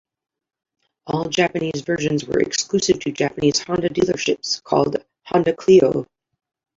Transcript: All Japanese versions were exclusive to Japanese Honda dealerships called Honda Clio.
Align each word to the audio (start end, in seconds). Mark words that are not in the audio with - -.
All 1.05 1.25
Japanese 1.29 1.81
versions 1.81 2.25
were 2.25 2.39
exclusive 2.39 2.99
to 3.01 3.11
Japanese 3.11 3.59
Honda 3.59 3.87
dealerships 3.89 4.63
called 4.63 4.95
Honda 5.27 5.53
Clio. 5.53 6.07